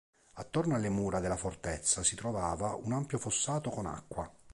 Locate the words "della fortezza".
1.19-2.01